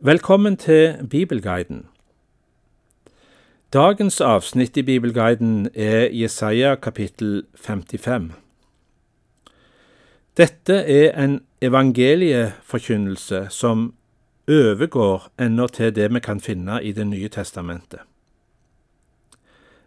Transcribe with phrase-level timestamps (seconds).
[0.00, 1.86] Velkommen til Bibelguiden.
[3.72, 8.32] Dagens avsnitt i Bibelguiden er Jesaja kapittel 55.
[10.36, 13.94] Dette er en evangelieforkynnelse som
[14.48, 18.00] overgår ennå til det vi kan finne i Det nye testamentet.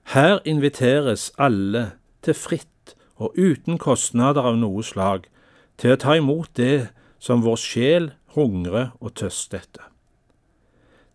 [0.04, 1.92] Her inviteres alle
[2.24, 5.30] til fritt og uten kostnader av noe slag
[5.78, 6.88] til å ta imot det
[7.20, 9.90] som vår sjel hungrer og tørster etter.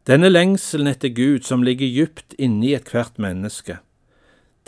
[0.04, 3.78] Denne lengselen etter Gud som ligger dypt inni ethvert menneske,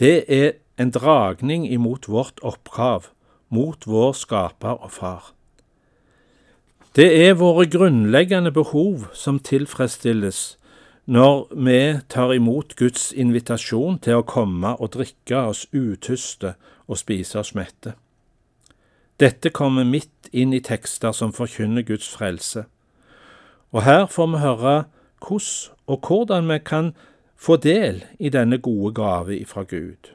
[0.01, 3.11] det er en dragning imot vårt opphav,
[3.49, 5.33] mot vår skaper og far.
[6.97, 10.57] Det er våre grunnleggende behov som tilfredsstilles
[11.07, 16.55] når vi tar imot Guds invitasjon til å komme og drikke oss utyste
[16.89, 17.93] og spise oss mette.
[19.21, 22.65] Dette kommer midt inn i tekster som forkynner Guds frelse.
[23.77, 24.75] Og her får vi høre
[25.21, 26.93] hvordan og hvordan vi kan
[27.37, 30.13] få del i denne gode gave ifra Gud.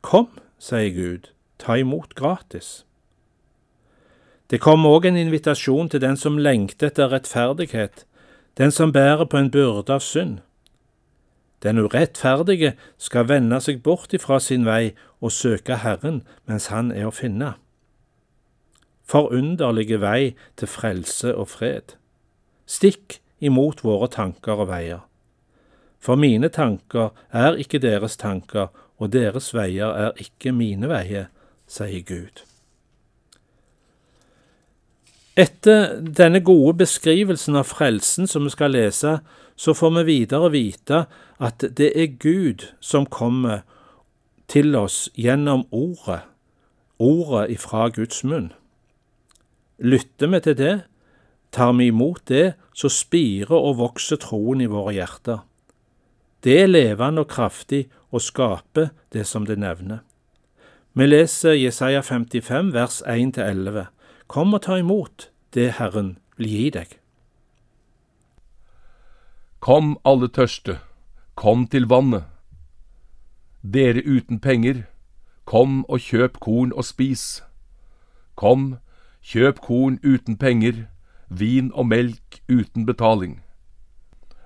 [0.00, 2.84] Kom, sier Gud, ta imot gratis.
[4.50, 8.06] Det kommer òg en invitasjon til den som lengter etter rettferdighet,
[8.58, 10.38] den som bærer på en byrde av synd.
[11.62, 17.10] Den urettferdige skal vende seg bort ifra sin vei og søke Herren mens Han er
[17.10, 17.56] å finne.
[19.08, 21.96] Forunderlige vei til frelse og fred.
[22.66, 25.04] Stikk imot våre tanker og veier.
[25.98, 31.28] For mine tanker er ikke deres tanker, og deres veier er ikke mine veier,
[31.70, 32.44] sier Gud.
[35.38, 39.20] Etter denne gode beskrivelsen av frelsen som vi skal lese,
[39.58, 41.04] så får vi videre vite
[41.38, 43.62] at det er Gud som kommer
[44.50, 46.24] til oss gjennom ordet,
[46.98, 48.50] ordet ifra Guds munn.
[49.78, 50.74] Lytter vi til det,
[51.50, 55.40] Tar vi imot det, så spirer og vokser troen i våre hjerter.
[56.44, 60.04] Det er levende og kraftig og skaper det som det nevner.
[60.92, 63.86] Vi leser Jesaja 55 vers 1-11.
[64.26, 66.98] Kom og ta imot det Herren vil gi deg.
[69.60, 70.78] Kom, alle tørste,
[71.34, 72.28] kom til vannet.
[73.62, 74.84] Dere uten penger,
[75.44, 77.42] kom og kjøp korn og spis.
[78.38, 78.76] Kom,
[79.22, 80.86] kjøp korn uten penger
[81.28, 83.40] vin og melk uten betaling.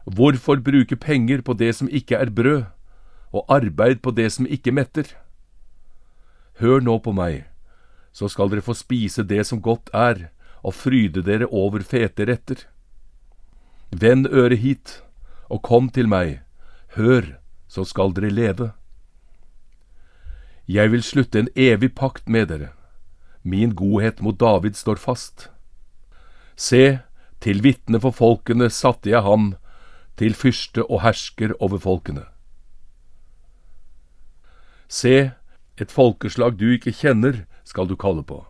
[0.04, 2.64] Hvorfor bruke penger på det som ikke er brød,
[3.32, 5.06] og arbeid på det som ikke metter?
[6.60, 7.46] Hør nå på meg,
[8.12, 10.28] så skal dere få spise det som godt er,
[10.62, 12.66] og fryde dere over fete retter.
[13.90, 15.02] Vend øret hit,
[15.48, 16.42] og kom til meg,
[16.96, 17.38] hør,
[17.68, 18.72] så skal dere leve.
[20.68, 22.72] Jeg vil slutte en evig pakt med dere,
[23.42, 25.51] min godhet mot David står fast.
[26.56, 27.00] Se,
[27.40, 29.54] til vitne for folkene satte jeg ham,
[30.16, 32.24] til fyrste og hersker over folkene.
[34.88, 35.32] Se,
[35.80, 38.44] et folkeslag du ikke kjenner, skal du kalle på.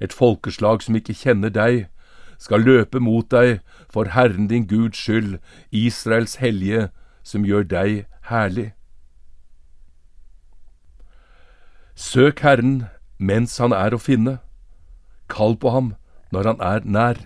[0.00, 1.86] Et folkeslag som ikke kjenner deg,
[2.38, 5.38] skal løpe mot deg for Herren din Guds skyld,
[5.70, 6.88] Israels hellige,
[7.22, 8.72] som gjør deg herlig.
[11.94, 12.84] Søk Herren
[13.18, 14.38] mens han er å finne.
[15.32, 15.94] Kall på ham
[16.36, 17.18] når han er nær.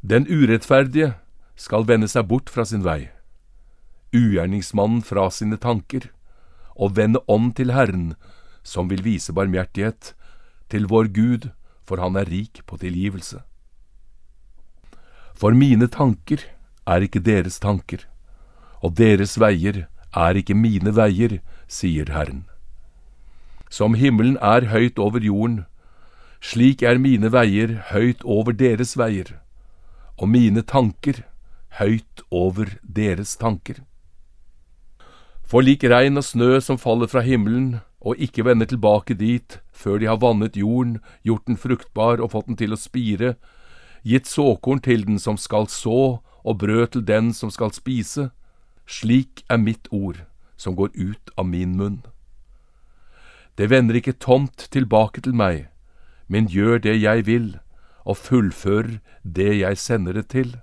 [0.00, 1.12] Den urettferdige
[1.56, 3.10] skal vende seg bort fra sin vei,
[4.16, 6.08] ugjerningsmannen fra sine tanker,
[6.76, 8.14] og vende om til Herren,
[8.64, 10.14] som vil vise barmhjertighet,
[10.72, 11.50] til vår Gud,
[11.86, 13.42] for han er rik på tilgivelse.
[15.36, 16.40] For mine tanker
[16.88, 18.00] er ikke deres tanker,
[18.80, 19.86] og deres veier
[20.16, 22.46] er ikke mine veier, sier Herren.
[23.68, 25.64] Som himmelen er høyt over jorden,
[26.40, 29.38] slik er mine veier høyt over deres veier,
[30.16, 31.24] og mine tanker
[31.80, 33.82] høyt over deres tanker.
[35.46, 39.98] For lik regn og snø som faller fra himmelen og ikke vender tilbake dit før
[39.98, 43.36] de har vannet jorden, gjort den fruktbar og fått den til å spire,
[44.02, 48.30] gitt såkorn til den som skal så og brød til den som skal spise,
[48.86, 50.22] slik er mitt ord
[50.56, 52.02] som går ut av min munn.
[53.58, 55.66] Det vender ikke tomt tilbake til meg,
[56.28, 57.58] men gjør det jeg vil,
[58.04, 60.56] og fullfører det jeg sender det til.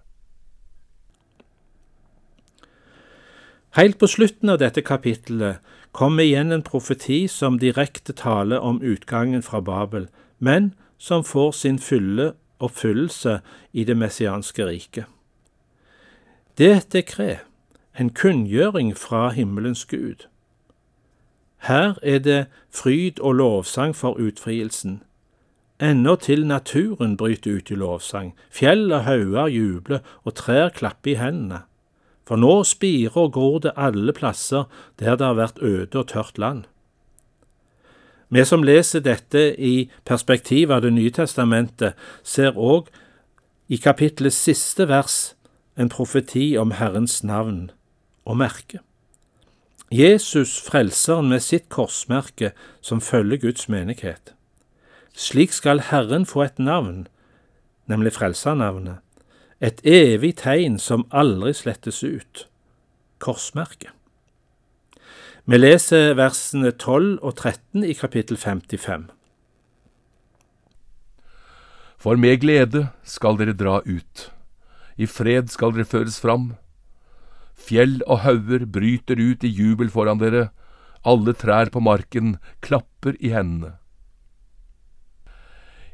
[3.73, 5.57] Helt på slutten av dette kapittelet
[5.91, 10.07] kommer igjen en profeti som direkte taler om utgangen fra Babel,
[10.39, 13.39] men som får sin fulle oppfyllelse
[13.73, 15.05] i det messianske riket.
[16.57, 17.39] Det er et dekret,
[17.99, 20.27] en kunngjøring fra himmelens Gud.
[21.57, 25.01] Her er det fryd og lovsang for utfrielsen,
[25.81, 31.19] Ennå til naturen bryter ut i lovsang, fjell og hauger jubler og trær klapper i
[31.19, 31.63] hendene.
[32.27, 36.37] For nå spirer og gror det alle plasser der det har vært øde og tørt
[36.37, 36.63] land.
[38.29, 41.93] Vi som leser dette i perspektiv av Det nye testamentet,
[42.23, 42.87] ser òg
[43.69, 45.35] i kapitlets siste vers
[45.77, 47.71] en profeti om Herrens navn
[48.25, 48.79] og merke.
[49.91, 54.33] Jesus frelseren med sitt korsmerke som følger Guds menighet.
[55.13, 57.05] Slik skal Herren få et navn,
[57.85, 58.97] nemlig frelsernavnet,
[59.61, 62.47] et evig tegn som aldri slettes ut,
[63.21, 63.93] korsmerket.
[65.45, 69.05] Vi leser versene 12 og 13 i kapittel 55.
[71.99, 74.25] For med glede skal dere dra ut,
[74.97, 76.55] i fred skal dere føres fram.
[77.53, 80.49] Fjell og hauger bryter ut i jubel foran dere,
[81.05, 83.75] alle trær på marken klapper i hendene.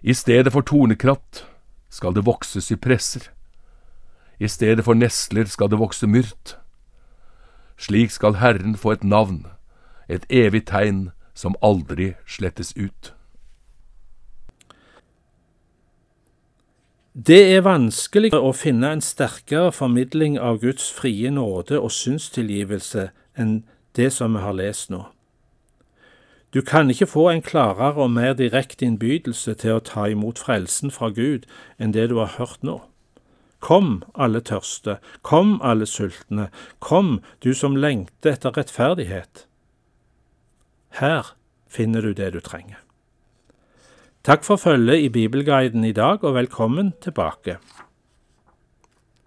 [0.02, 1.46] I stedet for tornekratt
[1.90, 3.30] skal det vokse sypresser.
[4.40, 6.56] I stedet for nesler skal det vokse myrt.
[7.78, 9.46] Slik skal Herren få et navn,
[10.08, 13.14] et evig tegn som aldri slettes ut.
[17.14, 23.64] Det er vanskelig å finne en sterkere formidling av Guds frie nåde og synstilgivelse enn
[23.98, 25.04] det som vi har lest nå.
[26.54, 30.90] Du kan ikke få en klarere og mer direkte innbydelse til å ta imot frelsen
[30.90, 31.46] fra Gud
[31.78, 32.80] enn det du har hørt nå.
[33.62, 36.48] Kom, alle tørste, kom, alle sultne,
[36.80, 39.46] kom, du som lengter etter rettferdighet.
[40.98, 41.36] Her
[41.70, 42.80] finner du det du trenger.
[44.26, 47.60] Takk for følget i Bibelguiden i dag, og velkommen tilbake.